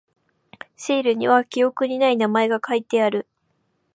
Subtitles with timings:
[0.75, 3.27] シールには記憶にない名前が書いてある。